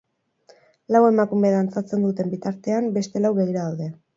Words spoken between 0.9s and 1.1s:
Lau